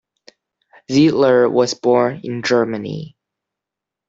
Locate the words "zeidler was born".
0.91-2.21